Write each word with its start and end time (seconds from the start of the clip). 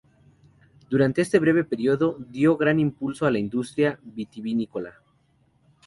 Durante 0.89 1.21
este 1.21 1.37
breve 1.37 1.63
período 1.63 2.17
dio 2.27 2.57
gran 2.57 2.79
impulso 2.79 3.27
a 3.27 3.29
la 3.29 3.37
industria 3.37 3.99
vitivinícola. 4.01 4.95